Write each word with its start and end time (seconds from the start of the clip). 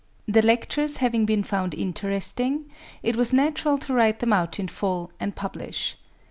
The 0.27 0.41
lectures 0.41 0.97
having 0.97 1.27
been 1.27 1.43
found 1.43 1.75
interesting, 1.75 2.65
it 3.03 3.15
was 3.15 3.33
natural 3.33 3.77
to 3.77 3.93
write 3.93 4.19
them 4.19 4.33
out 4.33 4.59
in 4.59 4.67
full 4.67 5.11
and 5.19 5.35
publish. 5.35 5.95